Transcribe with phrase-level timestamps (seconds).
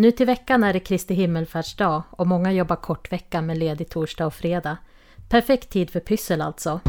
[0.00, 4.34] Nu till veckan är det Kristi himmelfärdsdag och många jobbar kortvecka med ledig torsdag och
[4.34, 4.76] fredag.
[5.28, 6.80] Perfekt tid för pyssel alltså.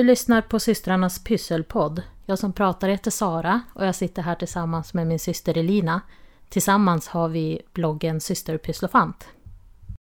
[0.00, 2.02] Du lyssnar på systrarnas pysselpodd.
[2.26, 6.00] Jag som pratar heter Sara och jag sitter här tillsammans med min syster Elina.
[6.48, 9.28] Tillsammans har vi bloggen Systerpysslofant.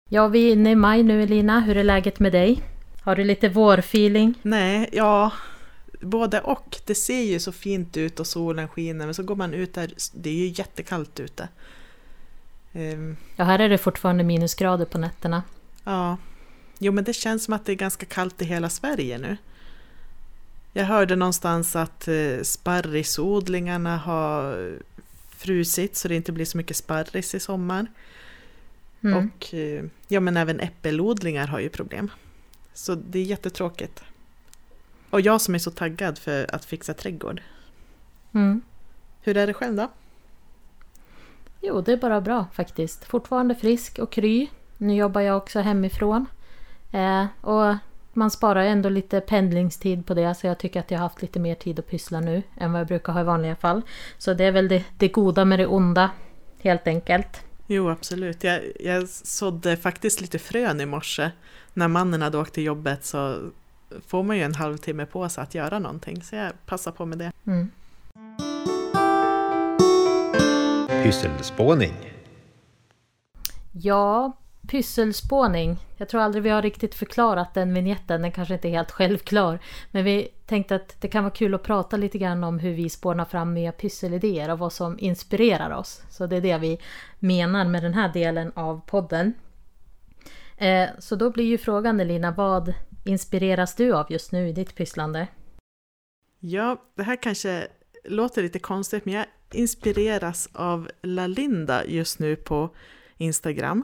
[0.10, 1.60] Ja, vi är inne i maj nu Elina.
[1.60, 2.62] Hur är läget med dig?
[3.02, 4.34] Har du lite vårfeeling?
[4.42, 5.32] Nej, ja,
[6.02, 6.78] både och.
[6.86, 9.94] Det ser ju så fint ut och solen skiner men så går man ut där,
[10.14, 11.48] det är ju jättekallt ute.
[12.74, 15.44] Um, ja, här är det fortfarande minusgrader på nätterna.
[15.84, 16.18] Ja,
[16.80, 19.38] jo men det känns som att det är ganska kallt i hela Sverige nu.
[20.78, 24.74] Jag hörde någonstans att eh, sparrisodlingarna har
[25.30, 27.88] frusit så det inte blir så mycket sparris i sommar.
[29.04, 29.18] Mm.
[29.18, 32.12] Och eh, ja, men även äppelodlingar har ju problem.
[32.74, 34.04] Så det är jättetråkigt.
[35.10, 37.42] Och jag som är så taggad för att fixa trädgård.
[38.32, 38.62] Mm.
[39.22, 39.92] Hur är det själv då?
[41.62, 43.06] Jo, det är bara bra faktiskt.
[43.06, 44.48] Fortfarande frisk och kry.
[44.78, 46.26] Nu jobbar jag också hemifrån.
[46.92, 47.76] Eh, och
[48.16, 51.40] man sparar ändå lite pendlingstid på det så jag tycker att jag har haft lite
[51.40, 53.82] mer tid att pyssla nu än vad jag brukar ha i vanliga fall.
[54.18, 56.12] Så det är väl det, det goda med det onda
[56.60, 57.42] helt enkelt.
[57.68, 61.32] Jo absolut, jag, jag sådde faktiskt lite frön i morse.
[61.74, 63.38] När mannen hade åkt till jobbet så
[64.08, 67.18] får man ju en halvtimme på sig att göra någonting så jag passar på med
[67.18, 67.32] det.
[67.46, 67.72] Mm.
[71.04, 71.94] Pysselspåning
[73.72, 74.38] Ja,
[74.68, 75.78] pysselspåning.
[75.98, 79.60] Jag tror aldrig vi har riktigt förklarat den vignetten, den kanske inte är helt självklar.
[79.92, 82.90] Men vi tänkte att det kan vara kul att prata lite grann om hur vi
[82.90, 86.02] spånar fram nya pysselidéer och vad som inspirerar oss.
[86.10, 86.80] Så det är det vi
[87.20, 89.34] menar med den här delen av podden.
[90.58, 92.74] Eh, så då blir ju frågan Elina, vad
[93.06, 95.28] inspireras du av just nu i ditt pysslande?
[96.40, 97.68] Ja, det här kanske
[98.04, 102.70] låter lite konstigt men jag inspireras av Lalinda just nu på
[103.18, 103.84] Instagram.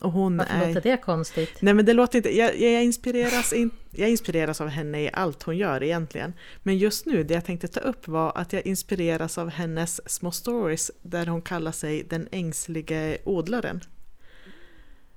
[0.00, 0.68] Och hon Varför är...
[0.68, 1.62] låter det konstigt?
[1.62, 5.42] Nej men det låter inte, jag, jag, inspireras in, jag inspireras av henne i allt
[5.42, 6.32] hon gör egentligen.
[6.62, 10.30] Men just nu, det jag tänkte ta upp var att jag inspireras av hennes små
[10.30, 13.80] stories där hon kallar sig den ängslige odlaren.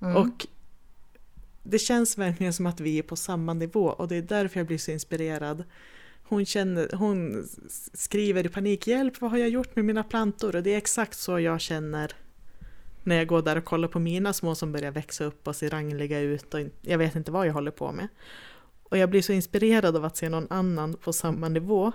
[0.01, 0.15] Mm.
[0.15, 0.47] Och
[1.63, 4.67] det känns verkligen som att vi är på samma nivå och det är därför jag
[4.67, 5.63] blir så inspirerad.
[6.23, 7.47] Hon, känner, hon
[7.93, 10.55] skriver i panik, hjälp vad har jag gjort med mina plantor?
[10.55, 12.13] Och det är exakt så jag känner
[13.03, 15.69] när jag går där och kollar på mina små som börjar växa upp och se
[15.69, 18.07] rangliga ut och jag vet inte vad jag håller på med.
[18.83, 21.91] Och jag blir så inspirerad av att se någon annan på samma nivå.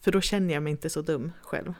[0.00, 1.74] För då känner jag mig inte så dum själv.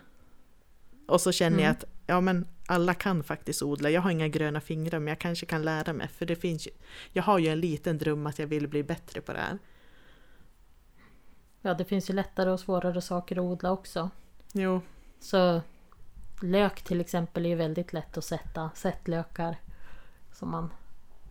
[1.07, 1.65] Och så känner mm.
[1.65, 3.91] jag att ja, men alla kan faktiskt odla.
[3.91, 6.09] Jag har inga gröna fingrar men jag kanske kan lära mig.
[6.09, 6.71] För det finns ju,
[7.13, 9.59] jag har ju en liten dröm att jag vill bli bättre på det här.
[11.63, 14.11] Ja, det finns ju lättare och svårare saker att odla också.
[14.53, 14.81] Jo.
[15.21, 15.61] Så
[16.41, 18.71] Lök till exempel är ju väldigt lätt att sätta.
[18.75, 19.56] Sättlökar.
[20.33, 20.71] Som man...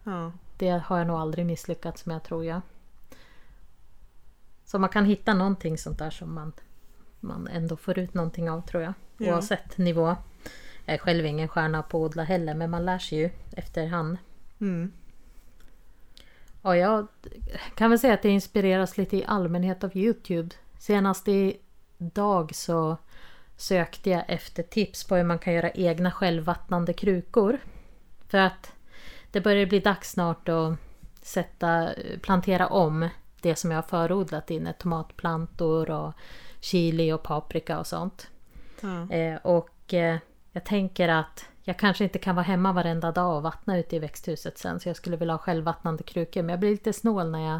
[0.03, 0.31] Ja.
[0.57, 2.61] Det har jag nog aldrig misslyckats med tror jag.
[4.65, 6.53] Så man kan hitta någonting sånt där som man,
[7.19, 8.93] man ändå får ut någonting av tror jag.
[9.17, 9.33] Ja.
[9.33, 10.15] Oavsett nivå.
[10.85, 14.17] Jag är själv ingen stjärna på att odla heller men man lär sig ju efterhand.
[14.59, 14.91] Mm.
[16.61, 17.07] Och jag
[17.75, 20.55] kan väl säga att det inspireras lite i allmänhet av Youtube.
[20.77, 22.97] Senast idag så
[23.59, 27.59] sökte jag efter tips på hur man kan göra egna självvattnande krukor.
[28.27, 28.73] För att
[29.31, 30.77] det börjar bli dags snart att
[31.21, 31.89] sätta,
[32.21, 33.09] plantera om
[33.41, 34.73] det som jag har förodlat inne.
[34.73, 36.13] Tomatplantor och
[36.59, 38.27] chili och paprika och sånt.
[38.83, 39.11] Mm.
[39.11, 40.17] Eh, och eh,
[40.51, 43.99] jag tänker att jag kanske inte kan vara hemma varenda dag och vattna ute i
[43.99, 44.79] växthuset sen.
[44.79, 46.41] Så jag skulle vilja ha självvattnande krukor.
[46.41, 47.59] Men jag blir lite snål när jag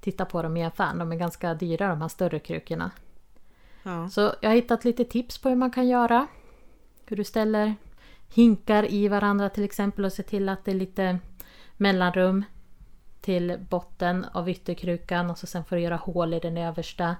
[0.00, 0.98] tittar på dem i affären.
[0.98, 2.90] De är ganska dyra de här större krukorna.
[3.82, 4.08] Ja.
[4.08, 6.26] Så jag har hittat lite tips på hur man kan göra.
[7.06, 7.74] Hur du ställer
[8.28, 11.18] hinkar i varandra till exempel och ser till att det är lite
[11.76, 12.44] mellanrum
[13.20, 17.16] till botten av ytterkrukan och så sen får du göra hål i den översta.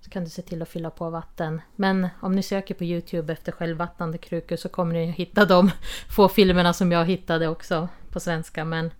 [0.00, 1.60] Så kan du se till att fylla på vatten.
[1.76, 5.70] Men om ni söker på Youtube efter självvattnande krukor så kommer ni hitta de
[6.16, 8.64] få filmerna som jag hittade också på svenska.
[8.64, 8.90] Men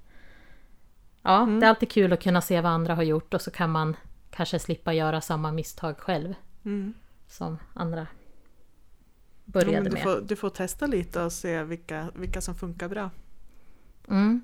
[1.23, 1.61] ja, mm.
[1.61, 3.97] det är alltid kul att kunna se vad andra har gjort och så kan man
[4.31, 6.35] kanske slippa göra samma misstag själv.
[6.65, 6.95] Mm
[7.29, 8.07] som andra
[9.47, 10.03] började ja, du med.
[10.03, 13.11] Får, du får testa lite och se vilka, vilka som funkar bra.
[14.09, 14.41] Mm.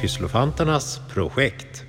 [0.00, 1.82] Pysslofanternas projekt.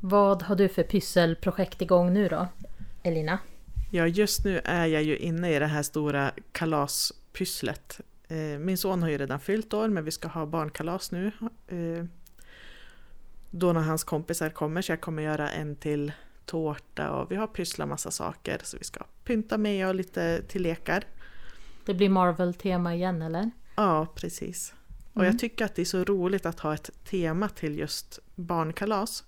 [0.00, 2.48] Vad har du för pysselprojekt igång nu då,
[3.02, 3.38] Elina?
[3.90, 8.00] Ja, just nu är jag ju inne i det här stora kalaspysslet.
[8.28, 11.32] Eh, min son har ju redan fyllt år, men vi ska ha barnkalas nu.
[13.54, 16.12] Då när hans kompisar kommer, så jag kommer göra en till
[16.46, 18.60] tårta och vi har pysslat massa saker.
[18.62, 21.04] Så vi ska pynta med och lite till lekar.
[21.86, 23.50] Det blir Marvel-tema igen eller?
[23.76, 24.74] Ja, precis.
[25.12, 25.26] Och mm.
[25.26, 29.24] jag tycker att det är så roligt att ha ett tema till just barnkalas.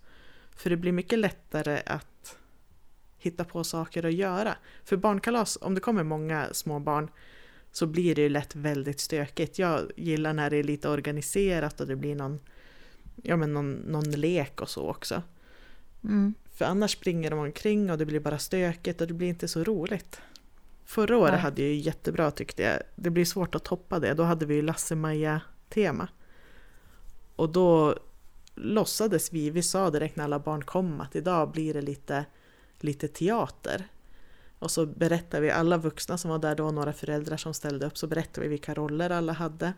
[0.56, 2.36] För det blir mycket lättare att
[3.18, 4.56] hitta på saker att göra.
[4.84, 7.10] För barnkalas, om det kommer många små barn
[7.72, 9.58] så blir det ju lätt väldigt stökigt.
[9.58, 12.40] Jag gillar när det är lite organiserat och det blir någon,
[13.22, 15.22] ja, men någon, någon lek och så också.
[16.04, 16.34] Mm.
[16.54, 19.64] För annars springer de omkring och det blir bara stökigt och det blir inte så
[19.64, 20.20] roligt.
[20.84, 21.40] Förra året Nej.
[21.40, 22.82] hade jag ju jättebra tyckte jag.
[22.94, 24.14] Det blir svårt att toppa det.
[24.14, 26.08] Då hade vi ju Lasse-Maja-tema.
[27.36, 27.98] Och då
[28.54, 32.24] låtsades vi, vi sa direkt när alla barn kom att idag blir det lite,
[32.80, 33.88] lite teater.
[34.58, 37.98] Och så berättade vi, alla vuxna som var där då, några föräldrar som ställde upp,
[37.98, 39.72] så berättade vi vilka roller alla hade.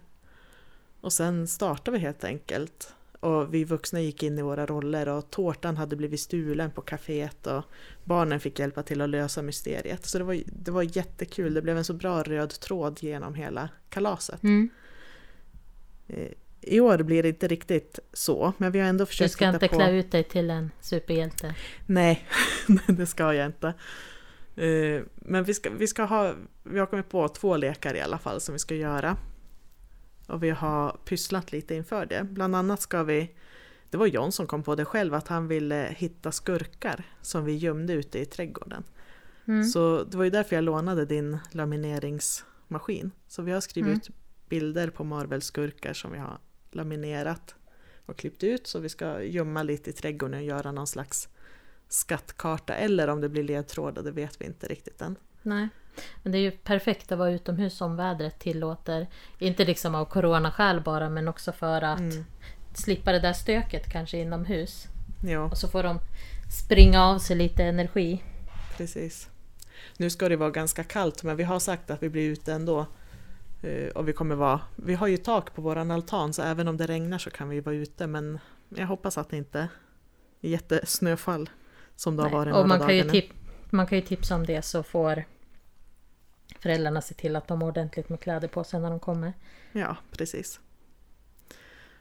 [1.00, 2.94] Och sen startade vi helt enkelt.
[3.26, 7.46] Och vi vuxna gick in i våra roller och tårtan hade blivit stulen på kaféet
[7.46, 7.64] och
[8.05, 10.06] barnen fick hjälpa till att lösa mysteriet.
[10.06, 13.69] Så det var, det var jättekul, det blev en så bra röd tråd genom hela
[13.88, 14.43] kalaset.
[14.43, 14.69] Mm.
[16.06, 16.28] Eh,
[16.61, 19.69] I år blir det inte riktigt så, men vi har ändå försökt Du ska inte
[19.69, 19.75] på...
[19.75, 21.55] klä ut dig till en superhjälte?
[21.87, 22.26] Nej,
[22.87, 23.67] det ska jag inte.
[24.56, 28.19] Eh, men vi ska, vi ska ha, vi har kommit på två lekar i alla
[28.19, 29.17] fall som vi ska göra.
[30.26, 32.25] Och vi har pysslat lite inför det.
[32.25, 33.34] Bland annat ska vi,
[33.90, 37.56] det var John som kom på det själv, att han ville hitta skurkar som vi
[37.56, 38.84] gömde ute i trädgården.
[39.46, 39.64] Mm.
[39.64, 43.11] Så det var ju därför jag lånade din lamineringsmaskin.
[43.28, 43.99] Så vi har skrivit mm.
[43.99, 44.11] ut
[44.49, 46.38] bilder på Marvel-skurkar som vi har
[46.70, 47.55] laminerat
[48.06, 48.67] och klippt ut.
[48.67, 51.28] Så vi ska gömma lite i trädgården och göra någon slags
[51.88, 52.75] skattkarta.
[52.75, 55.17] Eller om det blir ledtrådar, det vet vi inte riktigt än.
[55.43, 55.69] Nej.
[56.23, 59.07] Men det är ju perfekt att vara utomhus om vädret tillåter.
[59.39, 62.25] Inte liksom av coronaskäl bara men också för att mm.
[62.75, 64.87] slippa det där stöket kanske inomhus.
[65.25, 65.41] Ja.
[65.41, 65.99] Och så får de
[66.65, 68.23] springa av sig lite energi.
[68.77, 69.29] Precis.
[69.97, 72.87] Nu ska det vara ganska kallt men vi har sagt att vi blir ute ändå.
[73.63, 76.77] Eh, och vi kommer vara, vi har ju tak på våran altan så även om
[76.77, 78.39] det regnar så kan vi vara ute men
[78.69, 79.69] jag hoppas att det inte
[80.41, 81.51] är jättesnöfall
[81.97, 82.33] som det Nej.
[82.33, 83.23] har varit och man kan, ju
[83.71, 85.25] man kan ju tipsa om det så får
[86.61, 89.32] föräldrarna se till att de har ordentligt med kläder på sig när de kommer.
[89.73, 90.61] Ja, precis.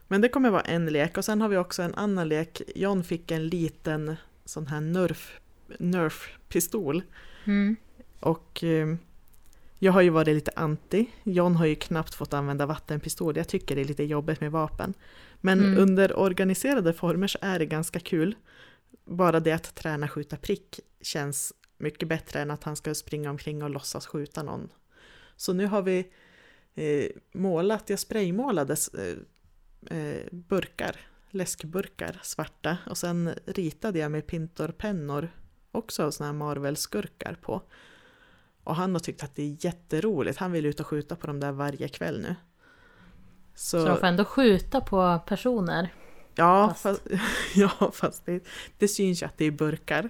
[0.08, 2.62] Men det kommer vara en lek och sen har vi också en annan lek.
[2.76, 4.16] John fick en liten
[4.46, 5.40] sån här Nerf,
[5.80, 7.02] Nerf-pistol.
[7.46, 7.76] Mm.
[8.20, 8.96] Och eh,
[9.80, 11.06] jag har ju varit lite anti.
[11.24, 13.38] John har ju knappt fått använda vattenpistol.
[13.38, 14.94] Jag tycker det är lite jobbigt med vapen.
[15.42, 15.78] Men mm.
[15.78, 18.36] under organiserade former så är det ganska kul.
[19.06, 23.64] Bara det att träna skjuta prick känns mycket bättre än att han ska springa omkring
[23.64, 24.70] och låtsas skjuta någon.
[25.36, 26.12] Så nu har vi
[26.76, 30.96] eh, målat, jag spraymålade eh, eh, burkar,
[31.30, 35.30] läskburkar, svarta och sen ritade jag med pintorpennor
[35.72, 37.62] också sådana här Marvel-skurkar på.
[38.64, 41.40] Och han har tyckt att det är jätteroligt, han vill ut och skjuta på dem
[41.40, 42.36] där varje kväll nu.
[43.56, 45.94] Så, Så de får ändå skjuta på personer?
[46.36, 47.22] Ja, fast, fast
[47.56, 48.44] ja, fast det,
[48.78, 50.10] det syns ju att det är burkar.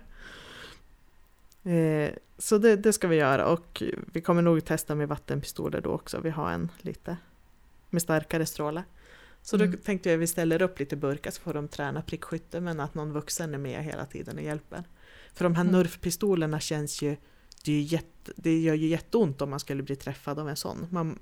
[1.66, 5.90] Eh, så det, det, ska vi göra och vi kommer nog testa med vattenpistoler då
[5.90, 6.20] också.
[6.20, 7.18] Vi har en lite
[7.90, 8.84] med starkare stråle.
[9.42, 9.72] Så mm.
[9.72, 12.80] då tänkte jag att vi ställer upp lite burkar så får de träna prickskytte men
[12.80, 14.84] att någon vuxen är med hela tiden och hjälper.
[15.34, 15.76] För de här mm.
[15.76, 17.18] NURF-pistolerna känns ju
[17.64, 20.88] det, är jätte, det gör ju jätteont om man skulle bli träffad av en sån.
[20.92, 21.20] Man,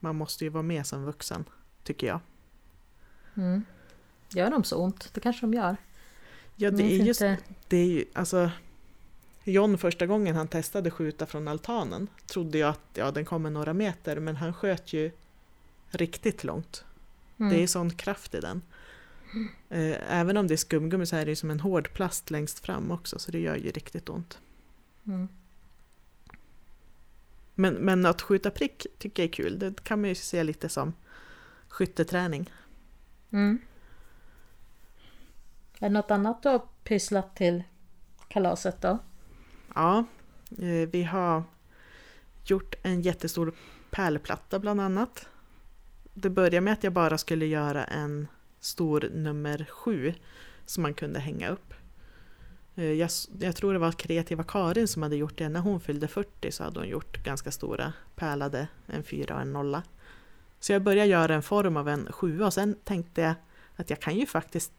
[0.00, 1.44] man måste ju vara med som vuxen,
[1.82, 2.20] tycker jag.
[3.34, 3.64] Mm.
[4.28, 5.10] Gör de så ont?
[5.14, 5.76] Det kanske de gör.
[6.56, 7.20] Ja, det är just
[7.68, 8.50] det är ju, alltså
[9.44, 13.72] John första gången han testade skjuta från altanen trodde jag att ja, den kommer några
[13.72, 15.10] meter men han sköt ju
[15.90, 16.84] riktigt långt.
[17.38, 17.52] Mm.
[17.52, 18.62] Det är sån kraft i den.
[19.68, 22.90] Eh, även om det är skumgummi så är det som en hård plast längst fram
[22.90, 24.38] också så det gör ju riktigt ont.
[25.06, 25.28] Mm.
[27.54, 29.58] Men, men att skjuta prick tycker jag är kul.
[29.58, 30.92] Det kan man ju se lite som
[31.68, 32.50] skytteträning.
[33.30, 33.58] Mm.
[35.78, 37.62] Är det något annat du har pysslat till
[38.28, 38.98] kalaset då?
[39.74, 40.04] Ja,
[40.58, 41.42] eh, vi har
[42.44, 43.54] gjort en jättestor
[43.90, 45.28] pärlplatta bland annat.
[46.14, 48.28] Det började med att jag bara skulle göra en
[48.60, 50.14] stor nummer sju
[50.66, 51.74] som man kunde hänga upp.
[52.74, 55.48] Eh, jag, jag, tror det var kreativa Karin som hade gjort det.
[55.48, 59.52] När hon fyllde 40 så hade hon gjort ganska stora pärlade, en fyra och en
[59.52, 59.82] nolla.
[60.60, 63.34] Så jag började göra en form av en sjua och sen tänkte jag
[63.76, 64.72] att jag kan ju faktiskt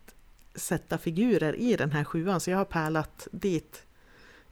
[0.55, 3.85] sätta figurer i den här sjuan så jag har pärlat dit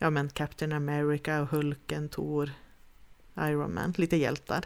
[0.03, 2.49] ja, men Captain America, Hulken, Thor,
[3.37, 4.65] Iron Man, lite hjältar.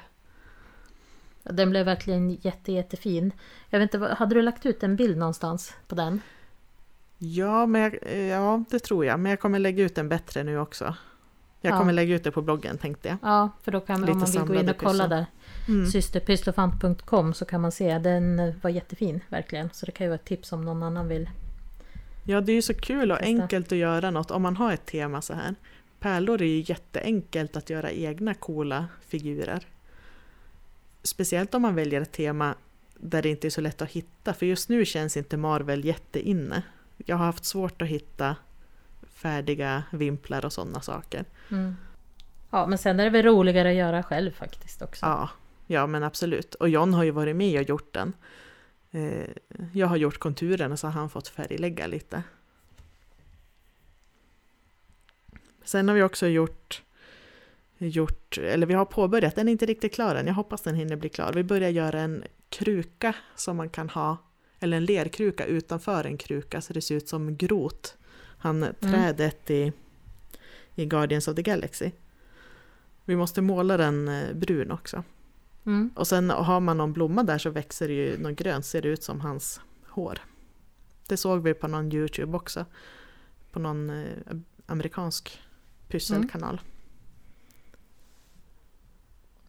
[1.44, 3.32] Den blev verkligen jätte, jättefin.
[3.70, 6.22] Jag vet inte, hade du lagt ut en bild någonstans på den?
[7.18, 9.20] Ja, men jag, ja, det tror jag.
[9.20, 10.96] Men jag kommer lägga ut den bättre nu också.
[11.62, 11.80] Jag ja.
[11.80, 13.18] kommer lägga ut det på bloggen tänkte jag.
[13.22, 15.26] Ja, för då kan man om man vill gå in och kolla där.
[15.68, 15.86] Mm.
[15.86, 18.00] Systerpysslofant.com så kan man se.
[18.00, 19.70] Den var jättefin verkligen.
[19.74, 21.30] Så det kan ju vara ett tips om någon annan vill.
[22.28, 23.42] Ja, det är ju så kul och testa.
[23.42, 25.56] enkelt att göra något om man har ett tema så här.
[26.00, 29.68] Pärlor är ju jätteenkelt att göra egna coola figurer.
[31.04, 32.56] Speciellt om man väljer ett tema
[32.98, 34.34] där det inte är så lätt att hitta.
[34.34, 36.64] För just nu känns inte Marvel jätteinne.
[37.06, 38.36] Jag har haft svårt att hitta
[39.14, 41.26] färdiga vimplar och sådana saker.
[41.52, 41.76] Mm.
[42.50, 45.06] Ja, men sen är det väl roligare att göra själv faktiskt också.
[45.06, 45.30] Ja,
[45.68, 46.56] ja men absolut.
[46.56, 48.14] Och John har ju varit med och gjort den.
[48.92, 49.30] Eh,
[49.74, 52.24] jag har gjort konturerna så har han fått färglägga lite.
[55.64, 56.84] Sen har vi också gjort,
[57.78, 60.96] gjort, eller vi har påbörjat, den är inte riktigt klar än, jag hoppas den hinner
[60.96, 61.34] bli klar.
[61.34, 64.18] Vi börjar göra en kruka som man kan ha,
[64.60, 67.98] eller en lerkruka utanför en kruka så det ser ut som grot.
[68.38, 68.76] Han mm.
[68.80, 69.74] trädet i,
[70.76, 71.92] i Guardians of the Galaxy.
[73.06, 75.04] Vi måste måla den eh, brun också.
[75.68, 75.92] Mm.
[75.96, 78.88] Och sen har man någon blomma där så växer det ju något grönt, ser det
[78.88, 80.20] ut som hans hår.
[81.08, 82.66] Det såg vi på någon Youtube också.
[83.52, 84.06] På någon eh,
[84.66, 85.42] amerikansk
[85.88, 86.54] pysselkanal.
[86.54, 86.66] Mm.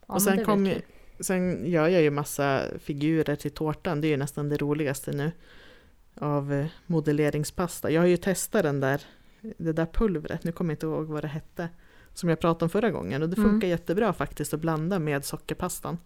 [0.07, 0.73] Ja, och sen, kom,
[1.21, 5.33] sen gör jag ju massa figurer till tårtan, det är ju nästan det roligaste nu.
[6.15, 7.91] Av eh, modelleringspasta.
[7.91, 9.03] Jag har ju testat den där,
[9.41, 11.69] det där pulvret, nu kommer jag inte ihåg vad det hette.
[12.19, 13.69] Som jag pratade om förra gången och det funkar mm.
[13.69, 15.99] jättebra faktiskt att blanda med sockerpastan.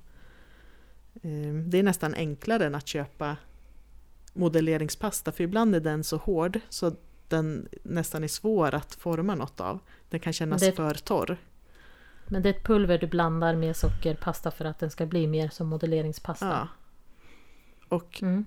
[1.23, 3.37] Ehm, det är nästan enklare än att köpa
[4.33, 6.93] modelleringspasta för ibland är den så hård så
[7.29, 9.79] den nästan är svår att forma något av.
[10.09, 11.37] Den kan kännas det, för torr.
[12.29, 15.49] Men det är ett pulver du blandar med sockerpasta för att den ska bli mer
[15.49, 16.47] som modelleringspasta?
[16.47, 16.69] Ja.
[17.97, 18.47] Och, mm.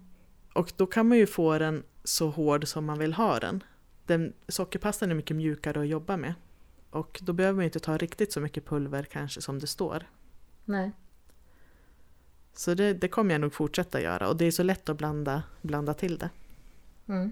[0.54, 3.64] och då kan man ju få den så hård som man vill ha den.
[4.06, 4.34] den.
[4.48, 6.34] Sockerpastan är mycket mjukare att jobba med.
[6.96, 10.04] Och då behöver man inte ta riktigt så mycket pulver kanske som det står.
[10.66, 10.92] Nej.
[12.54, 15.44] Så det, det kommer jag nog fortsätta göra och det är så lätt att blanda,
[15.62, 16.30] blanda till det.
[17.08, 17.32] Mm.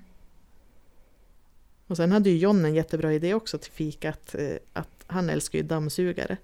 [1.87, 5.59] Och sen hade ju John en jättebra idé också till fikat, eh, att han älskar
[5.59, 6.37] ju dammsugare.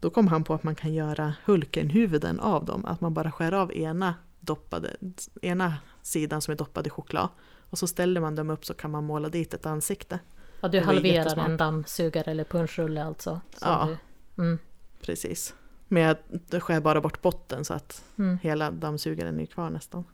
[0.00, 3.52] Då kom han på att man kan göra Hulken-huvuden av dem, att man bara skär
[3.52, 4.96] av ena, doppade,
[5.42, 7.28] ena sidan som är doppad i choklad.
[7.70, 10.18] Och så ställer man dem upp så kan man måla dit ett ansikte.
[10.60, 13.40] Ja, du halverar en dammsugare eller punschrulle alltså?
[13.60, 13.96] Ja,
[14.36, 14.58] du, mm.
[15.00, 15.54] precis.
[15.88, 18.38] Men jag skär bara bort botten så att mm.
[18.42, 20.04] hela dammsugaren är kvar nästan.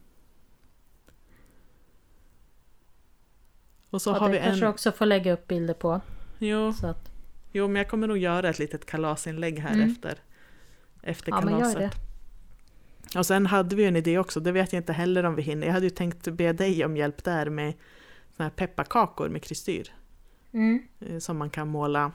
[3.91, 4.71] Och så ja, har vi kanske en...
[4.71, 6.01] också får lägga upp bilder på.
[6.39, 6.73] Jo.
[6.73, 7.11] Så att...
[7.53, 9.91] jo, men jag kommer nog göra ett litet kalasinlägg här mm.
[9.91, 10.19] efter,
[11.03, 11.93] efter ja, kalaset.
[13.17, 15.67] Och sen hade vi en idé också, det vet jag inte heller om vi hinner.
[15.67, 17.75] Jag hade ju tänkt be dig om hjälp där med
[18.37, 19.93] såna här pepparkakor med kristyr.
[20.55, 20.89] Mm.
[21.01, 22.13] Eh, som man kan måla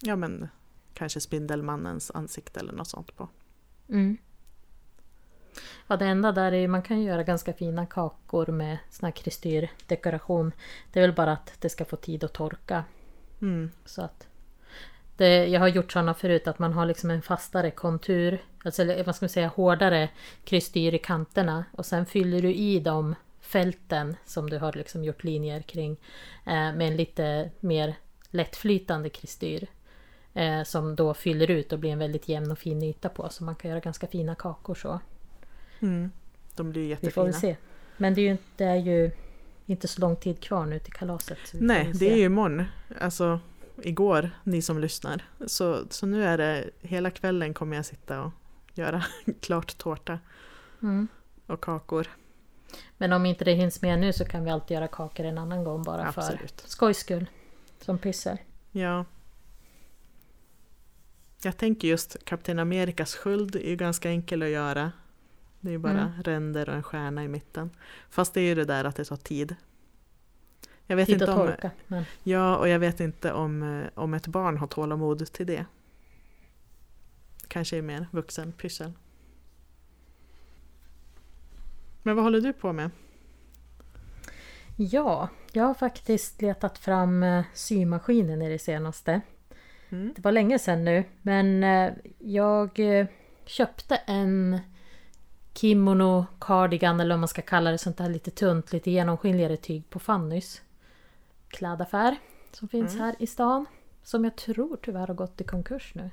[0.00, 0.48] ja, men,
[0.94, 3.28] kanske Spindelmannens ansikte eller något sånt på.
[3.88, 4.16] Mm.
[5.86, 10.52] Ja, det enda där är man kan göra ganska fina kakor med sån här kristyrdekoration.
[10.92, 12.84] Det är väl bara att det ska få tid att torka.
[13.40, 13.70] Mm.
[13.84, 14.26] Så att
[15.16, 19.16] det, jag har gjort sådana förut att man har liksom en fastare kontur, alltså vad
[19.16, 20.08] ska man säga, hårdare
[20.44, 23.14] kristyr i kanterna och sen fyller du i de
[23.50, 25.92] fälten som du har liksom gjort linjer kring
[26.46, 27.94] eh, med en lite mer
[28.30, 29.66] lättflytande kristyr.
[30.34, 33.28] Eh, som då fyller ut och blir en väldigt jämn och fin yta på.
[33.28, 35.00] Så man kan göra ganska fina kakor så.
[35.80, 36.10] Mm.
[36.54, 37.08] De blir jättefina.
[37.08, 37.56] Vi får väl se.
[37.96, 39.10] Men det är ju, det är ju
[39.66, 41.38] inte så lång tid kvar nu till kalaset.
[41.52, 42.64] Nej, det är ju imorgon.
[43.00, 43.40] Alltså
[43.82, 45.24] igår, ni som lyssnar.
[45.46, 48.32] Så, så nu är det hela kvällen kommer jag sitta och
[48.74, 49.04] göra
[49.40, 50.18] klart tårta.
[50.82, 51.08] Mm.
[51.46, 52.06] Och kakor.
[53.00, 55.64] Men om inte det hinns med nu så kan vi alltid göra kakor en annan
[55.64, 56.60] gång bara Absolut.
[56.60, 57.26] för skojs skull.
[57.78, 58.38] Som pyssel.
[58.70, 59.04] Ja,
[61.42, 64.92] jag tänker just Kapten Amerikas sköld är ju ganska enkel att göra.
[65.60, 66.22] Det är ju bara mm.
[66.22, 67.70] ränder och en stjärna i mitten.
[68.10, 69.56] Fast det är ju det där att det tar tid.
[70.86, 71.70] Jag vet tid inte att om, torka.
[71.86, 72.04] Men...
[72.22, 75.66] Ja, och jag vet inte om, eh, om ett barn har tålamod till det.
[77.48, 78.92] Kanske är mer vuxen pyssel.
[82.02, 82.90] Men vad håller du på med?
[84.76, 89.20] Ja, jag har faktiskt letat fram eh, symaskinen i det senaste.
[89.88, 90.12] Mm.
[90.16, 93.06] Det var länge sedan nu men eh, jag eh,
[93.44, 94.60] köpte en
[95.54, 99.90] kimono, cardigan eller vad man ska kalla det, sånt där lite tunt, lite genomskinligare tyg
[99.90, 100.62] på Fannys
[101.48, 102.16] klädaffär
[102.52, 103.04] som finns mm.
[103.04, 103.66] här i stan.
[104.02, 106.10] Som jag tror tyvärr har gått i konkurs nu.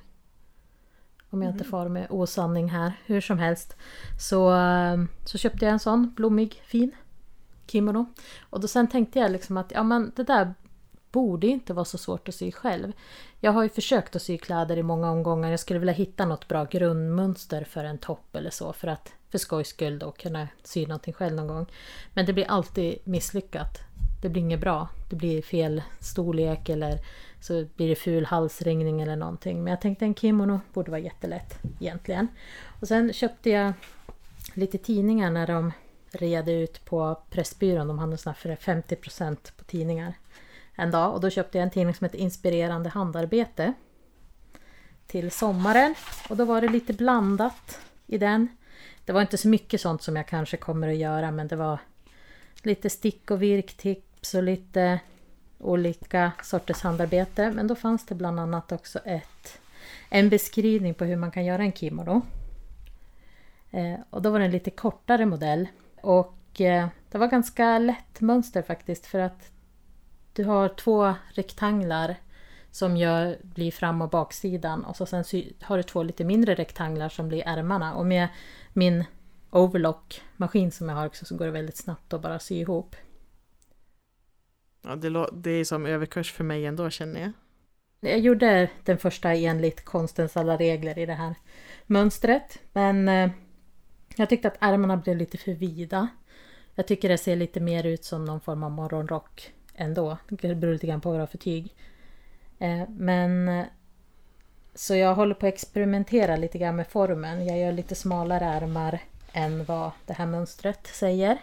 [1.30, 1.58] Om jag mm.
[1.58, 2.92] inte far med osanning här.
[3.06, 3.76] Hur som helst.
[4.20, 6.92] Så, ehm, så köpte jag en sån blommig, fin
[7.66, 8.06] kimono.
[8.40, 10.54] Och då sen tänkte jag liksom att ja, men det där
[11.12, 12.92] borde inte vara så svårt att sy själv.
[13.40, 15.50] Jag har ju försökt att sy kläder i många omgångar.
[15.50, 19.38] Jag skulle vilja hitta något bra grundmönster för en topp eller så för att för
[19.38, 21.66] skojs skull då kunna sy någonting själv någon gång.
[22.14, 23.78] Men det blir alltid misslyckat.
[24.22, 24.88] Det blir inget bra.
[25.10, 26.98] Det blir fel storlek eller
[27.40, 29.64] så blir det ful halsringning eller någonting.
[29.64, 32.28] Men jag tänkte en kimono borde vara jättelätt egentligen.
[32.80, 33.72] Och sen köpte jag
[34.54, 35.72] lite tidningar när de
[36.10, 37.88] red ut på Pressbyrån.
[37.88, 40.14] De hade såna för 50% på tidningar
[40.74, 41.14] en dag.
[41.14, 43.72] Och då köpte jag en tidning som heter Inspirerande handarbete.
[45.06, 45.94] Till sommaren.
[46.28, 48.48] Och då var det lite blandat i den.
[49.04, 51.78] Det var inte så mycket sånt som jag kanske kommer att göra men det var
[52.62, 55.00] lite stick och virktips och lite
[55.58, 57.50] olika sorters handarbete.
[57.50, 59.60] Men då fanns det bland annat också ett,
[60.10, 62.22] en beskrivning på hur man kan göra en kimono.
[63.70, 65.68] Eh, och då var det en lite kortare modell.
[66.00, 69.50] Och eh, det var ganska lätt mönster faktiskt för att
[70.32, 72.16] du har två rektanglar
[72.70, 75.24] som gör, blir fram och baksidan och så sen
[75.62, 77.94] har du två lite mindre rektanglar som blir ärmarna.
[77.94, 78.28] Och med
[78.72, 79.04] min
[79.50, 82.96] overlock-maskin som jag har också så går det väldigt snabbt att bara sy ihop.
[84.88, 87.32] Ja, det, det är som överkurs för mig ändå känner jag.
[88.00, 91.34] Jag gjorde den första enligt konstens alla regler i det här
[91.86, 92.58] mönstret.
[92.72, 93.30] Men eh,
[94.16, 96.08] jag tyckte att ärmarna blev lite för vida.
[96.74, 100.18] Jag tycker det ser lite mer ut som någon form av morgonrock ändå.
[100.28, 101.74] Det beror lite grann på vad det för tyg.
[102.58, 103.66] Eh, men eh,
[104.74, 107.46] så jag håller på att experimentera lite grann med formen.
[107.46, 109.00] Jag gör lite smalare ärmar
[109.32, 111.38] än vad det här mönstret säger.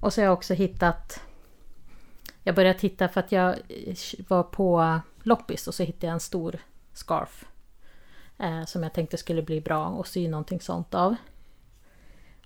[0.00, 1.20] Och så har jag också hittat
[2.44, 3.58] jag började titta för att jag
[4.28, 6.58] var på loppis och så hittade jag en stor
[6.92, 7.44] scarf.
[8.38, 11.16] Eh, som jag tänkte skulle bli bra att sy någonting sånt av.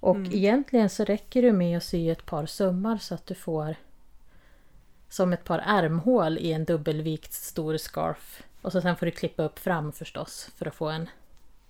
[0.00, 0.32] Och mm.
[0.32, 3.76] egentligen så räcker det med att sy ett par sömmar så att du får
[5.08, 8.42] som ett par ärmhål i en dubbelvikt stor scarf.
[8.62, 11.08] Och så sen får du klippa upp fram förstås för att få en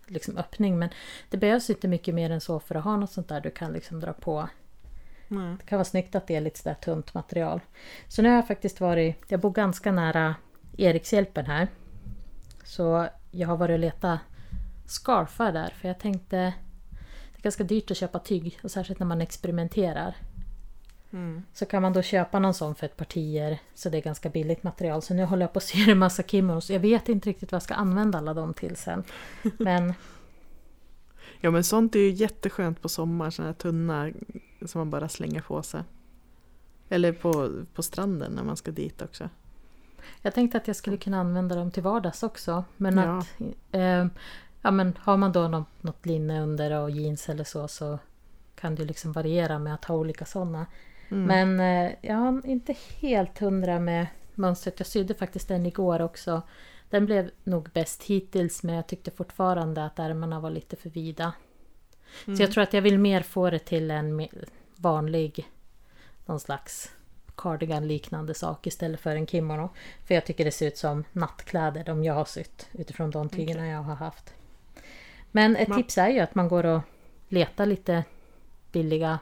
[0.06, 0.78] liksom, öppning.
[0.78, 0.88] Men
[1.30, 3.72] det behövs inte mycket mer än så för att ha något sånt där du kan
[3.72, 4.48] liksom dra på
[5.36, 5.56] Mm.
[5.60, 7.60] Det kan vara snyggt att det är lite sådär tunt material.
[8.08, 10.34] Så nu har jag faktiskt varit, jag bor ganska nära
[10.76, 11.68] Erikshjälpen här.
[12.64, 14.18] Så jag har varit och letat
[14.86, 16.36] scarfar där för jag tänkte
[17.32, 20.16] det är ganska dyrt att köpa tyg och särskilt när man experimenterar.
[21.12, 21.42] Mm.
[21.52, 24.62] Så kan man då köpa någon sån för ett partier så det är ganska billigt
[24.62, 25.02] material.
[25.02, 26.70] Så nu håller jag på att sy en massa kimonos.
[26.70, 29.04] Jag vet inte riktigt vad jag ska använda alla dem till sen.
[29.58, 29.94] Men
[31.44, 34.10] Ja men sånt är ju jätteskönt på sommaren, sådana här tunna
[34.68, 35.82] som man bara slänger på sig.
[36.88, 39.28] Eller på, på stranden när man ska dit också.
[40.22, 42.64] Jag tänkte att jag skulle kunna använda dem till vardags också.
[42.76, 43.18] Men ja.
[43.18, 43.26] att
[43.72, 44.06] eh,
[44.62, 47.98] ja, men har man då något, något linne under och jeans eller så så
[48.54, 50.66] kan du liksom variera med att ha olika sådana.
[51.08, 51.24] Mm.
[51.24, 54.80] Men eh, jag har inte helt hundra med mönstret.
[54.80, 56.42] Jag sydde faktiskt den igår också.
[56.90, 61.32] Den blev nog bäst hittills men jag tyckte fortfarande att ärmarna var lite för vida.
[62.26, 62.36] Mm.
[62.36, 64.28] Så jag tror att jag vill mer få det till en
[64.76, 65.48] vanlig
[66.26, 66.90] någon slags
[67.36, 69.70] cardigan liknande sak istället för en kimono.
[70.06, 73.60] För jag tycker det ser ut som nattkläder, de jag har sytt utifrån de tygerna
[73.60, 73.70] okay.
[73.70, 74.34] jag har haft.
[75.30, 75.78] Men ett Man...
[75.78, 76.80] tips är ju att man går och
[77.28, 78.04] letar lite
[78.72, 79.18] billiga...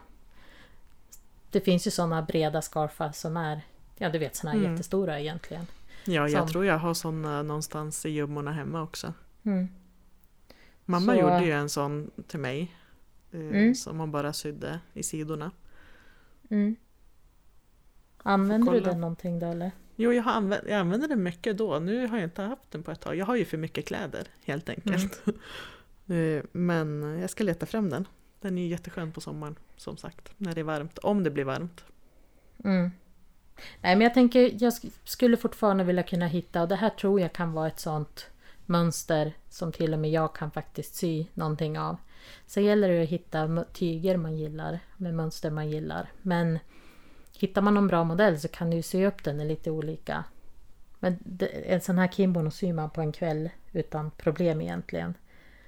[1.49, 3.61] Det finns ju sådana breda scarfar som är,
[3.97, 4.71] ja du vet sådana mm.
[4.71, 5.67] jättestora egentligen.
[6.05, 6.47] Ja, jag som...
[6.47, 9.13] tror jag har sådana någonstans i gömmorna hemma också.
[9.43, 9.69] Mm.
[10.85, 11.19] Mamma Så...
[11.19, 12.75] gjorde ju en sån till mig.
[13.33, 13.75] Eh, mm.
[13.75, 15.51] Som hon bara sydde i sidorna.
[16.49, 16.75] Mm.
[18.17, 19.71] Använder du den någonting då eller?
[19.95, 21.79] Jo, jag, har använt, jag använde den mycket då.
[21.79, 23.15] Nu har jag inte haft den på ett tag.
[23.15, 25.21] Jag har ju för mycket kläder helt enkelt.
[26.07, 26.47] Mm.
[26.51, 28.07] Men jag ska leta fram den.
[28.41, 30.31] Den är ju jätteskön på sommaren som sagt.
[30.37, 30.97] När det är varmt.
[30.97, 31.85] Om det blir varmt.
[32.63, 32.91] Mm.
[33.81, 37.33] Nej men jag tänker, jag skulle fortfarande vilja kunna hitta, och det här tror jag
[37.33, 38.29] kan vara ett sånt
[38.65, 41.97] mönster som till och med jag kan faktiskt sy någonting av.
[42.45, 46.11] Sen gäller det att hitta tyger man gillar, med mönster man gillar.
[46.21, 46.59] Men
[47.39, 50.23] hittar man någon bra modell så kan du ju sy upp den i lite olika.
[50.99, 51.19] Men
[51.65, 55.13] en sån här kimono syr man på en kväll utan problem egentligen.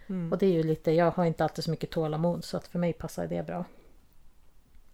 [0.08, 0.32] Mm.
[0.32, 2.80] Och det är ju lite, jag har inte alltid så mycket tålamod så att för
[2.80, 3.66] mig passar det bra.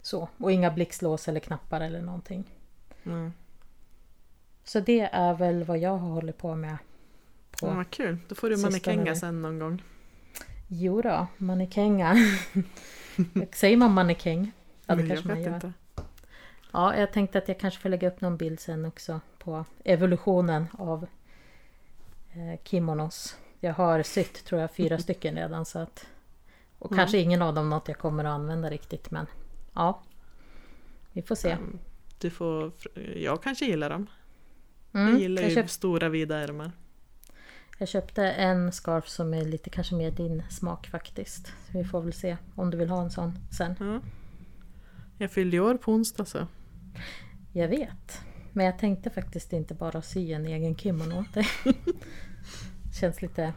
[0.01, 2.43] Så, och inga blixtlås eller knappar eller någonting.
[3.03, 3.33] Mm.
[4.63, 6.77] Så det är väl vad jag har hållit på med.
[7.51, 9.83] På ja, vad kul, då får du mannekänga sen någon gång.
[10.73, 12.15] Jo då, mannekänga.
[13.53, 14.51] Säger man mannekäng?
[14.85, 15.55] Ja, det Men kanske jag man gör.
[15.55, 15.73] inte.
[16.71, 20.67] Ja, jag tänkte att jag kanske får lägga upp någon bild sen också på evolutionen
[20.73, 21.07] av
[22.33, 23.37] eh, kimonos.
[23.59, 26.07] Jag har sytt tror jag fyra stycken redan så att
[26.79, 26.97] och Mm.
[26.99, 29.25] kanske ingen av dem något jag kommer att använda riktigt men
[29.73, 30.01] ja.
[31.11, 31.57] Vi får se.
[32.19, 32.71] Du får,
[33.15, 34.07] jag kanske gillar dem.
[34.93, 36.71] Mm, Jag gillar jag, ju stora vida ärmar.
[37.81, 41.47] Jag köpte en scarf som är lite kanske mer din smak faktiskt.
[41.47, 43.75] Så vi får väl se om du vill ha en sån sen.
[43.79, 43.99] Ja.
[45.17, 46.47] Jag fyllde år på onsdag så.
[47.53, 48.21] Jag vet.
[48.53, 51.47] Men jag tänkte faktiskt inte bara sy en egen kimono åt dig.
[52.99, 53.53] Känns lite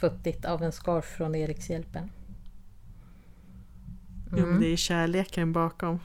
[0.00, 2.10] futtigt av en scarf från Erikshjälpen.
[4.30, 4.60] Jo, men Mm.
[4.60, 6.00] det är kärleken bakom.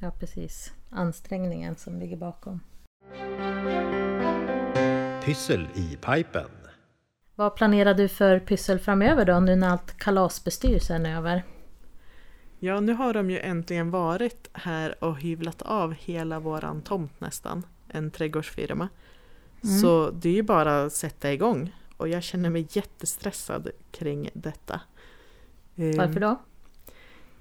[0.00, 0.72] Ja precis.
[0.90, 2.60] Ansträngningen som ligger bakom.
[5.24, 6.48] Pyssel i pipen.
[7.34, 11.42] Vad planerar du för pyssel framöver då nu när allt kalasbestyr sen är över?
[12.58, 17.66] Ja, nu har de ju äntligen varit här och hyvlat av hela våran tomt nästan.
[17.88, 18.88] En trädgårdsfirma.
[19.64, 19.78] Mm.
[19.78, 21.74] Så det är ju bara att sätta igång.
[21.96, 24.80] Och jag känner mig jättestressad kring detta.
[25.76, 26.40] Ehm, Varför då?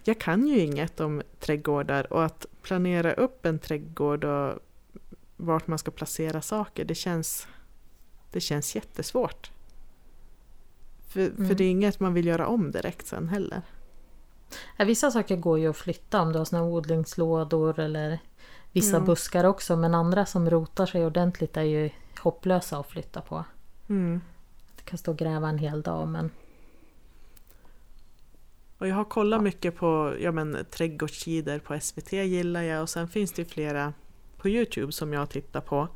[0.03, 4.59] Jag kan ju inget om trädgårdar och att planera upp en trädgård och
[5.37, 7.47] vart man ska placera saker, det känns,
[8.31, 9.51] det känns jättesvårt.
[11.11, 11.47] För, Mm.
[11.47, 13.61] för det är inget man vill göra om direkt sen heller.
[14.77, 18.19] Ja, vissa saker går ju att flytta om du har såna odlingslådor eller
[18.71, 18.99] vissa Ja.
[19.03, 19.75] buskar också.
[19.77, 23.43] Men andra som rotar sig ordentligt är ju hopplösa att flytta på.
[23.89, 24.21] Mm.
[24.77, 26.31] Du kan stå och gräva en hel dag men
[28.77, 33.07] Och jag har kollat mycket på ja, men, trädgårdssidor på SVT gillar jag och sen
[33.07, 33.93] finns det flera
[34.37, 35.87] på Youtube som jag tittar på.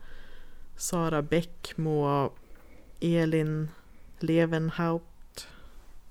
[0.78, 2.30] Sara Bäckmo,
[3.00, 3.70] Elin
[4.20, 5.48] Levenhaupt,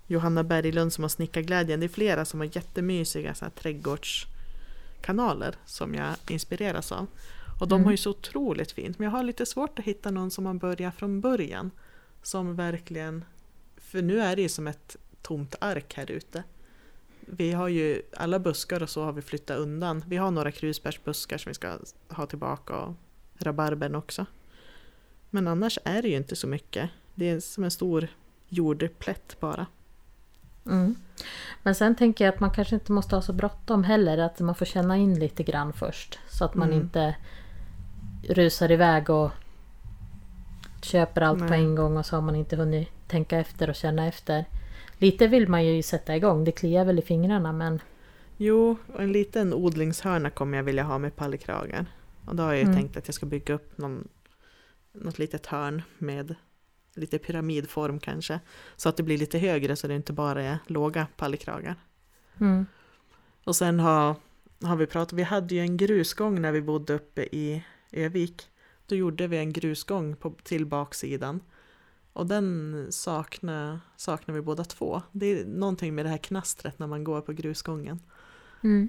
[0.06, 1.80] Johanna Berglund som har Snickarglädjen.
[1.80, 7.06] Det är flera som har jättemysiga så här, trädgårdskanaler som jag inspireras av.
[7.60, 7.84] Och de Mm.
[7.84, 10.54] har ju så otroligt fint men jag har lite svårt att hitta någon som har
[10.54, 11.70] börjat från början.
[12.22, 13.24] Som verkligen,
[13.76, 16.42] för nu är det ju som ett tomt ark här ute.
[17.20, 20.04] Vi har ju alla buskar och så har vi flyttat undan.
[20.06, 22.94] Vi har några krusbärsbuskar som vi ska ha tillbaka och
[23.38, 24.26] rabarbern också.
[25.30, 26.90] Men annars är det ju inte så mycket.
[27.14, 28.08] Det är som en stor
[28.48, 29.66] jordplätt bara.
[30.66, 30.94] Mm.
[31.62, 34.18] Men sen tänker jag att man kanske inte måste ha så bråttom heller.
[34.18, 36.18] Att man får känna in lite grann först.
[36.30, 36.80] Så att man Mm.
[36.80, 37.16] inte
[38.28, 39.30] rusar iväg och
[40.82, 41.60] köper allt på Nej.
[41.60, 44.44] en gång och så har man inte hunnit tänka efter och känna efter.
[44.98, 46.44] Lite vill man ju sätta igång.
[46.44, 47.80] Det kliar väl i fingrarna men
[48.36, 51.86] Jo, och en liten odlingshörna kommer jag vilja ha med pallkragen.
[52.26, 52.76] Och då har jag ju Mm.
[52.76, 54.08] tänkt att jag ska bygga upp någon,
[54.92, 56.34] något litet hörn med
[56.96, 58.40] lite pyramidform kanske.
[58.76, 61.76] Så att det blir lite högre så det inte bara är låga pallkragar.
[62.40, 62.66] mm.
[63.44, 64.16] Och sen har,
[64.62, 68.42] har vi pratat, vi hade ju en grusgång när vi bodde uppe i Övik.
[68.86, 71.40] Då gjorde vi en grusgång på, till baksidan.
[72.12, 75.02] Och den saknar, saknar vi båda två.
[75.12, 78.00] Det är någonting med det här knastret när man går på grusgången.
[78.62, 78.88] Mm.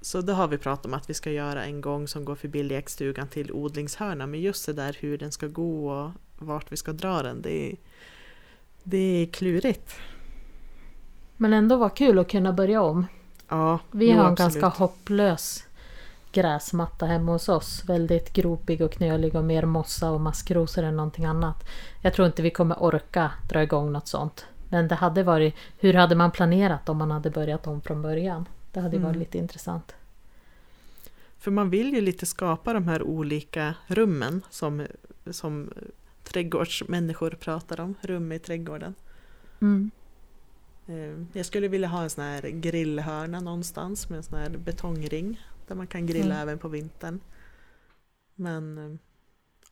[0.00, 2.62] Så det har vi pratat om att vi ska göra en gång som går förbi
[2.62, 4.26] lekstugan till odlingshörna.
[4.26, 7.72] Men just det där hur den ska gå och vart vi ska dra den, det
[7.72, 7.76] är,
[8.82, 9.96] det är klurigt.
[11.36, 13.06] Men ändå var kul att kunna börja om.
[13.48, 14.38] Ja, Vi har en absolut.
[14.60, 15.64] ganska hopplös
[16.32, 17.82] gräsmatta hemma hos oss.
[17.86, 21.64] Väldigt gropig och knölig och mer mossa och maskrosor än någonting annat.
[22.02, 24.46] Jag tror inte vi kommer orka dra igång något sånt.
[24.70, 28.48] Men det hade varit, hur hade man planerat om man hade börjat om från början?
[28.72, 29.18] Det hade varit Mm.
[29.18, 29.94] lite intressant.
[31.38, 34.86] För man vill ju lite skapa de här olika rummen som,
[35.30, 35.72] som
[36.28, 38.94] trädgårdsmänniskor pratar om, rum i trädgården.
[39.60, 39.90] Mm.
[40.86, 45.40] Eh, Jag skulle vilja ha en sån här grillhörna någonstans med en sån här betongring
[45.66, 46.38] där man kan grilla Mm.
[46.38, 47.20] även på vintern.
[48.34, 48.98] Men eh,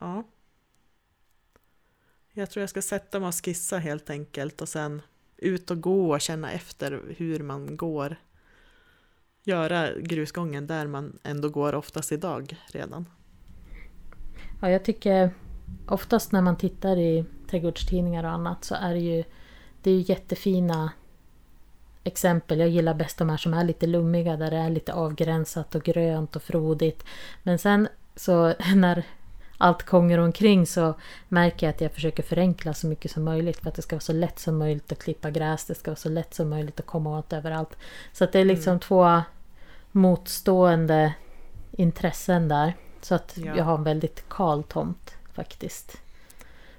[0.01, 0.25] ja.
[2.33, 5.03] Jag tror jag ska sätta mig och skissa helt enkelt och sen
[5.37, 8.17] ut och gå och känna efter hur man går.
[9.43, 13.07] Göra grusgången där man ändå går oftast idag redan.
[14.63, 15.31] Ja, jag tycker
[15.89, 19.25] oftast när man tittar i trädgårdstidningar och annat så är det ju,
[19.83, 20.93] det är ju jättefina
[22.05, 22.59] exempel.
[22.59, 25.83] Jag gillar bäst de här som är lite lummiga där det är lite avgränsat och
[25.83, 27.05] grönt och frodigt.
[27.43, 29.05] Men sen så när
[29.59, 30.95] allt konger omkring så
[31.29, 34.01] märker jag att jag försöker förenkla så mycket som möjligt för att det ska vara
[34.01, 35.65] så lätt som möjligt att klippa gräs.
[35.65, 37.77] Det ska vara så lätt som möjligt att komma åt överallt.
[38.13, 39.23] Så att det är liksom två
[39.93, 41.15] motstående
[41.73, 42.77] intressen där.
[43.01, 43.57] Så att Ja.
[43.57, 45.99] jag har en väldigt kal tomt faktiskt.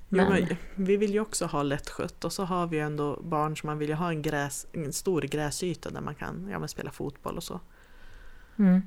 [0.09, 0.25] Men...
[0.25, 3.57] Jo, men vi vill ju också ha lättskött och så har vi ju ändå barn
[3.57, 6.91] som man vill ju ha en, gräs, en stor gräsyta där man kan ja, spela
[6.91, 7.59] fotboll och så.
[8.57, 8.81] mm.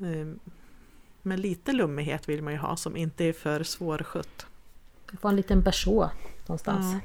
[0.00, 0.38] Ehm,
[1.22, 4.46] Men lite lummighet vill man ju ha som inte är för svårskött.
[5.10, 6.10] Vi får en liten berså
[6.46, 6.92] någonstans.
[6.92, 7.00] Ja.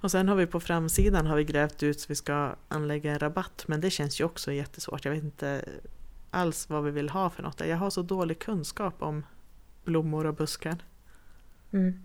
[0.00, 3.18] Och sen har vi på framsidan har vi grävt ut så vi ska anlägga en
[3.18, 5.04] rabatt men det känns ju också jättesvårt.
[5.04, 5.64] Jag vet inte
[6.30, 7.60] alls vad vi vill ha för något.
[7.60, 9.22] Jag har så dålig kunskap om
[9.86, 10.76] blommor och buskar.
[11.72, 12.00] Mm.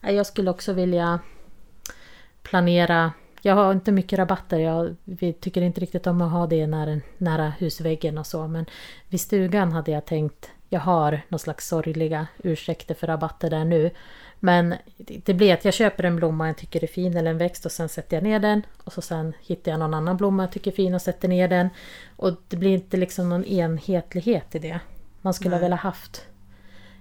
[0.00, 1.20] Jag skulle också vilja
[2.42, 3.12] planera.
[3.42, 4.58] Jag har inte mycket rabatter.
[4.58, 8.48] Jag, vi tycker inte riktigt om att ha det nära, nära husväggen och så.
[8.48, 8.66] Men
[9.08, 10.50] vid stugan hade jag tänkt.
[10.68, 13.90] Jag har någon slags sorgliga ursäkter för rabatter där nu.
[14.40, 17.66] Men det blir att jag köper en blomma jag tycker är fin eller en växt
[17.66, 18.62] och sen sätter jag ner den.
[18.84, 21.48] Och så sen hittar jag någon annan blomma jag tycker är fin och sätter ner
[21.48, 21.68] den.
[22.16, 24.80] Och det blir inte liksom någon enhetlighet i det.
[25.20, 25.66] Man skulle ha Nej.
[25.66, 26.26] velat haft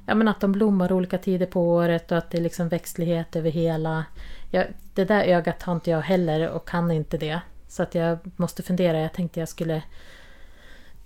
[0.06, 3.36] Ja men att de blommar olika tider på året och att det är liksom växtlighet
[3.36, 4.06] över hela.
[4.50, 7.42] Jag, det där ögat har inte jag heller och kan inte det.
[7.68, 9.00] Så att jag måste fundera.
[9.00, 9.84] Jag tänkte jag skulle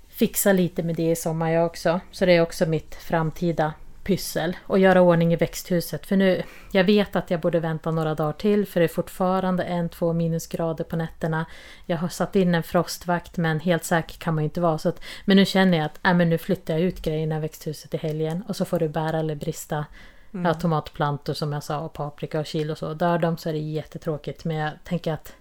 [0.07, 1.99] fixa lite med det i sommar jag också.
[2.11, 3.73] Så det är också mitt framtida
[4.05, 4.57] pyssel.
[4.63, 6.05] Och göra ordning i växthuset.
[6.05, 9.63] För nu, jag vet att jag borde vänta några dagar till för det är fortfarande
[9.63, 11.45] en, två minusgrader på nätterna.
[11.85, 14.77] Jag har satt in en frostvakt men helt säker kan man ju inte vara.
[14.77, 17.39] Så att, men nu känner jag att äh, men nu flyttar jag ut grejerna i
[17.39, 19.85] växthuset i helgen och så får det bära eller brista.
[20.31, 22.93] Ja, tomatplantor som jag sa och paprika och chili och så.
[22.93, 25.35] Dör de så är det jättetråkigt men jag tänker att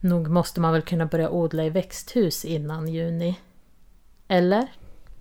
[0.00, 3.40] nog måste man väl kunna börja odla i växthus innan juni.
[4.28, 4.66] Eller?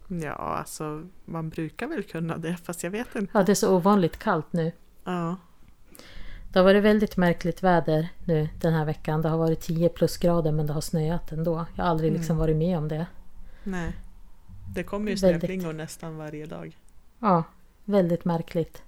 [0.08, 3.32] Ja, alltså man brukar väl kunna det fast jag vet inte.
[3.34, 4.72] Ja, det är så ovanligt kallt nu.
[5.04, 5.36] Ja,
[6.52, 9.22] Det har varit väldigt märkligt väder nu den här veckan.
[9.22, 11.66] Det har varit 10 plusgrader men det har snöat ändå.
[11.76, 13.06] Jag har aldrig liksom varit med om det.
[13.64, 13.94] nej.
[14.76, 16.78] Det kommer ju snöflingor nästan varje dag.
[17.20, 17.44] Ja,
[17.86, 18.82] väldigt märkligt.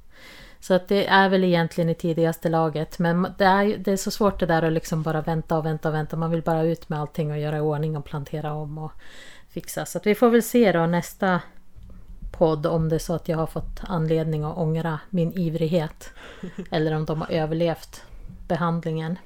[0.60, 3.00] Så att det är väl egentligen i tidigaste laget.
[3.00, 5.90] Men det är, det är så svårt det där att liksom bara vänta och vänta
[5.90, 6.16] och vänta.
[6.18, 8.92] Man vill bara ut med allting och göra i ordning och plantera om och
[9.58, 9.86] fixa.
[9.86, 11.42] Så att vi får väl se då nästa
[12.32, 16.14] podd om det är så att jag har fått anledning att ångra min ivrighet.
[16.72, 18.04] Eller om de har överlevt
[18.48, 19.20] behandlingen.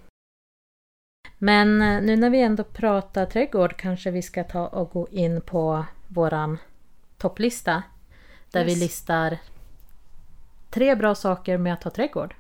[1.38, 5.42] Men eh, nu när vi ändå pratar trädgård kanske vi ska ta och gå in
[5.42, 6.58] på våran
[7.18, 7.84] topplista.
[8.52, 8.80] Där vi Yes.
[8.80, 9.38] listar
[10.70, 12.36] tre bra saker med att ha trädgård.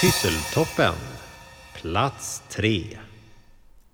[0.00, 1.17] Pysseltoppen.
[1.80, 2.98] Plats tre.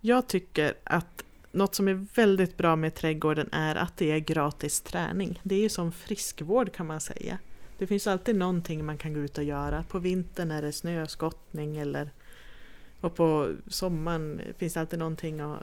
[0.01, 4.81] Jag tycker att något som är väldigt bra med trädgården är att det är gratis
[4.81, 5.41] träning.
[5.43, 7.39] Det är ju som friskvård kan man säga.
[7.79, 9.83] Det finns alltid någonting man kan gå ut och göra.
[9.83, 12.11] På vintern är det snöskottning eller
[13.01, 15.63] och på sommaren finns det alltid någonting att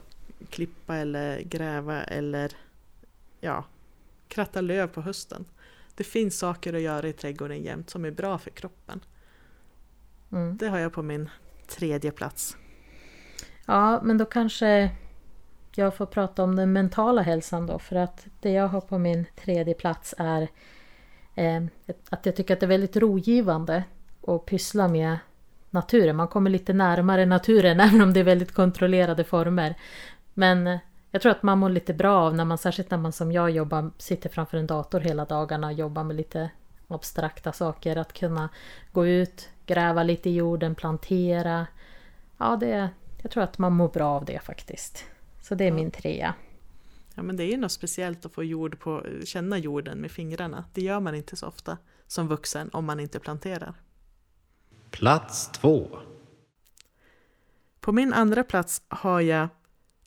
[0.50, 2.52] klippa eller gräva eller
[3.40, 3.64] ja,
[4.28, 5.44] kratta löv på hösten.
[5.94, 9.00] Det finns saker att göra i trädgården jämt som är bra för kroppen.
[10.32, 10.56] Mm.
[10.56, 11.28] Det har jag på min
[11.66, 12.56] tredje plats.
[13.66, 14.90] Ja, men då kanske
[15.74, 17.78] jag får prata om den mentala hälsan då.
[17.78, 20.48] För att det jag har på min tredje plats är
[21.34, 21.62] eh,
[22.10, 23.84] att jag tycker att det är väldigt rogivande
[24.26, 25.18] att pyssla med
[25.70, 26.16] naturen.
[26.16, 29.74] Man kommer lite närmare naturen även om det är väldigt kontrollerade former.
[30.34, 30.78] Men eh,
[31.10, 33.50] jag tror att man mår lite bra av när man, särskilt när man som jag
[33.50, 36.50] jobbar, sitter framför en dator hela dagarna och jobbar med lite
[36.88, 37.96] abstrakta saker.
[37.96, 38.48] Att kunna
[38.92, 41.66] gå ut, gräva lite i jorden, plantera.
[42.38, 42.90] Ja, det,
[43.22, 45.04] jag tror att man mår bra av det faktiskt.
[45.42, 45.74] Så det är Ja.
[45.74, 46.34] min trea.
[47.14, 50.64] Ja men det är ju något speciellt att få jord på, känna jorden med fingrarna.
[50.74, 53.74] Det gör man inte så ofta som vuxen om man inte planterar.
[54.90, 55.88] Plats två.
[57.80, 59.48] På min andra plats har jag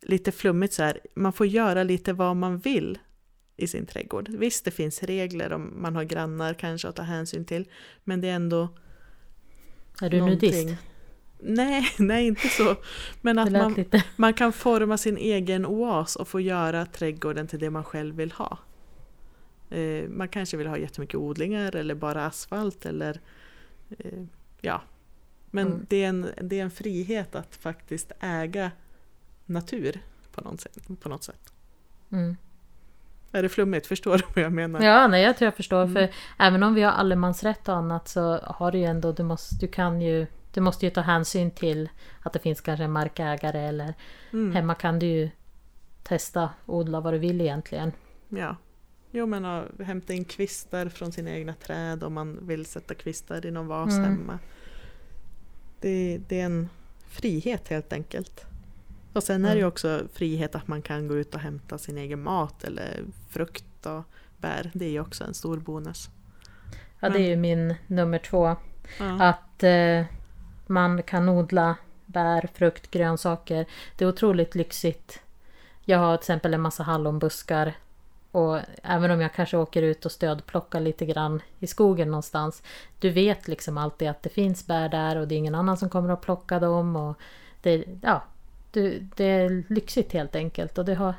[0.01, 2.99] lite flummigt så här, man får göra lite vad man vill
[3.57, 4.29] i sin trädgård.
[4.29, 7.69] Visst, det finns regler om man har grannar kanske att ta hänsyn till,
[8.03, 8.69] men det är ändå
[10.01, 10.81] Är du någonting- nudist?
[11.39, 12.75] Nej, nej inte så.
[13.21, 14.03] Men att man, lite...
[14.15, 18.31] man kan forma sin egen oas och få göra trädgården till det man själv vill
[18.31, 18.57] ha.
[19.69, 23.19] Eh, man kanske vill ha jättemycket odlingar eller bara asfalt eller
[23.97, 24.23] eh,
[24.61, 24.81] ja.
[25.51, 25.85] Men Mm.
[25.89, 28.71] det, är en, det är en frihet att faktiskt äga
[29.45, 29.99] natur
[30.31, 30.77] på något sätt.
[31.01, 31.53] På något sätt.
[32.11, 32.37] Mm.
[33.37, 33.87] Är det flummigt?
[33.87, 34.81] Förstår du vad jag menar?
[34.83, 35.81] Ja, nej, jag tror jag förstår.
[35.81, 35.93] Mm.
[35.93, 39.55] För även om vi har allemansrätt och annat så har du ju ändå, du måste,
[39.55, 41.89] du kan ju, du måste ju ta hänsyn till
[42.21, 43.93] att det finns kanske markägare eller
[44.33, 45.29] Mm, hemma kan du ju
[46.03, 47.91] testa odla vad du vill egentligen.
[48.29, 48.55] ja.
[49.11, 53.45] Jo men att hämta in kvistar från sina egna träd om man vill sätta kvistar
[53.45, 54.03] i någon vas Mm.
[54.03, 54.39] hemma.
[55.79, 56.69] Det, det är en
[57.07, 58.45] frihet helt enkelt.
[59.15, 61.97] Och sen är det ju också frihet att man kan gå ut och hämta sin
[61.97, 64.03] egen mat eller frukt och
[64.37, 64.71] bär.
[64.73, 66.09] Det är ju också en stor bonus.
[66.99, 68.55] Ja, det är ju min nummer två.
[68.99, 69.23] Ja.
[69.23, 70.03] Att eh,
[70.67, 71.75] man kan odla
[72.05, 73.65] bär, frukt, grönsaker.
[73.97, 75.19] Det är otroligt lyxigt.
[75.81, 77.73] Jag har till exempel en massa hallonbuskar.
[78.31, 82.63] Och även om jag kanske åker ut och stödplockar lite grann i skogen någonstans.
[82.99, 85.89] Du vet liksom alltid att det finns bär där och det är ingen annan som
[85.89, 86.95] kommer att plocka dem.
[86.95, 87.17] Och
[87.61, 88.23] det, ja,
[88.75, 90.77] du, det är lyxigt helt enkelt.
[90.77, 91.13] Och det har,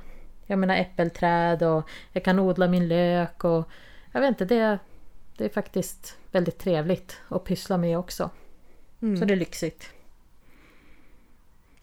[0.47, 3.69] jag menar äppelträd och jag kan odla min lök och
[4.13, 4.79] jag vet inte, det,
[5.37, 8.31] det är faktiskt väldigt trevligt att pyssla med också.
[9.03, 9.17] Mm.
[9.17, 9.91] Så det är lyxigt.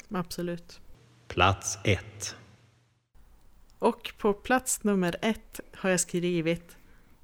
[0.10, 0.80] Absolut.
[1.28, 2.36] Plats ett.
[3.80, 6.78] Och på plats nummer ett har jag skrivit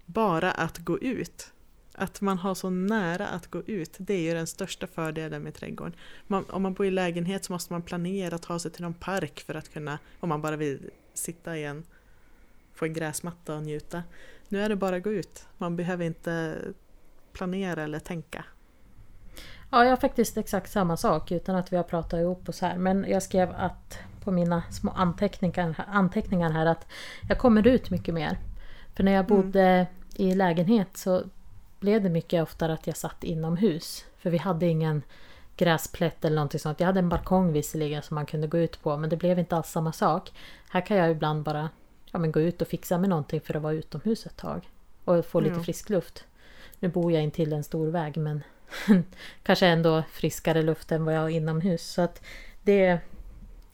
[0.06, 1.54] bara att gå ut.
[2.00, 5.54] Att man har så nära att gå ut, det är ju den största fördelen med
[5.54, 5.96] trädgården.
[6.28, 8.94] Man, om man bor i lägenhet så måste man planera att ta sig till någon
[8.94, 11.84] park för att kunna, om man bara vill sitta i en,
[12.76, 14.04] på en gräsmatta och njuta.
[14.48, 16.58] Nu är det bara att gå ut, man behöver inte
[17.34, 18.46] planera eller tänka.
[19.72, 22.78] Ja, jag har faktiskt exakt samma sak utan att vi har pratat ihop oss här.
[22.78, 26.88] Men jag skrev att på mina små anteckningar, anteckningar här att
[27.30, 28.38] jag kommer ut mycket mer.
[28.96, 29.42] För när jag mm.
[29.42, 29.88] bodde mm.
[30.16, 31.24] i lägenhet så
[31.80, 34.06] blev det mycket oftare att jag satt inomhus.
[34.18, 35.04] För vi hade ingen
[35.58, 36.80] gräsplätt eller någonting sånt.
[36.80, 39.56] Jag hade en balkong visserligen som man kunde gå ut på men det blev inte
[39.56, 40.32] alls samma sak.
[40.70, 41.70] Här kan jag ibland bara
[42.12, 44.70] ja, men gå ut och fixa med någonting för att vara utomhus ett tag.
[45.06, 45.64] Och få lite mm.
[45.64, 46.26] frisk luft.
[46.80, 48.44] Nu bor jag intill en stor väg men
[49.44, 51.92] kanske ändå friskare luft än vad jag har inomhus.
[51.92, 52.22] Så att
[52.62, 53.00] det,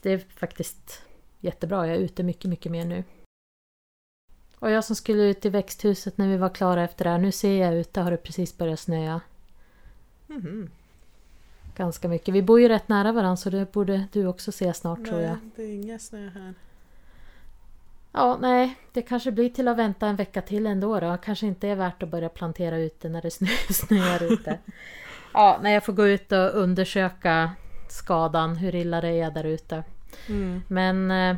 [0.01, 1.01] det är faktiskt
[1.39, 1.87] jättebra.
[1.87, 3.03] Jag är ute mycket, mycket mer nu.
[4.59, 7.17] Och jag som skulle ut i växthuset när vi var klara efter det här.
[7.17, 9.21] Nu ser jag ute har det precis börjat snöa.
[10.29, 10.69] Mm.
[11.75, 12.33] Ganska mycket.
[12.33, 15.21] Vi bor ju rätt nära varandra så det borde du också se snart nej, tror
[15.21, 15.37] jag.
[15.55, 16.53] det är inga snö här.
[18.11, 21.17] Ja, nej, det kanske blir till att vänta en vecka till ändå då.
[21.23, 24.59] Kanske inte är värt att börja plantera ute när det snö, snöar ute.
[25.33, 27.51] Ja, när jag får gå ut och undersöka
[27.89, 29.83] skadan, hur illa det är där ute.
[30.27, 30.61] Mm.
[30.67, 31.37] Men eh,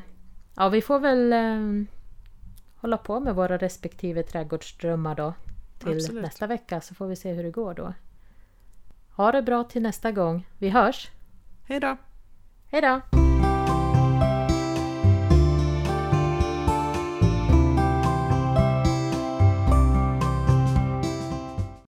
[0.55, 1.87] ja, vi får väl eh,
[2.77, 5.33] hålla på med våra respektive trädgårdsdrömmar då.
[5.79, 6.23] Till Absolut.
[6.23, 7.93] nästa vecka så får vi se hur det går då.
[9.09, 10.47] Ha det bra till nästa gång.
[10.57, 11.11] Vi hörs!
[11.67, 11.97] Hej då!
[12.71, 13.26] Hej då!